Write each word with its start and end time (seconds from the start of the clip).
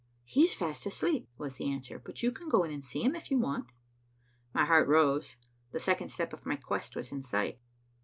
"He's 0.25 0.55
fast 0.55 0.87
asleep," 0.87 1.29
was 1.37 1.57
the 1.57 1.71
answer, 1.71 1.99
"but 1.99 2.23
you 2.23 2.31
can 2.31 2.49
go 2.49 2.63
in 2.63 2.71
and 2.71 2.83
see 2.83 3.03
him, 3.03 3.13
if 3.15 3.29
you 3.29 3.37
want 3.37 3.67
to." 3.67 3.73
My 4.51 4.65
heart 4.65 4.87
rose. 4.87 5.37
The 5.73 5.79
second 5.79 6.09
step 6.09 6.33
of 6.33 6.43
my 6.43 6.55
quest 6.55 6.95
was 6.95 7.11
in 7.11 7.21
sight. 7.21 7.59